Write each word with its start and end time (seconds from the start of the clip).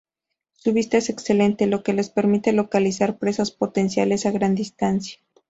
Su 0.53 0.73
vista 0.73 0.97
es 0.97 1.09
excelente, 1.11 1.67
lo 1.67 1.83
que 1.83 1.93
les 1.93 2.09
permite 2.09 2.53
localizar 2.53 3.19
presas 3.19 3.51
potenciales 3.51 4.25
a 4.25 4.31
gran 4.31 4.55
distancia. 4.55 5.19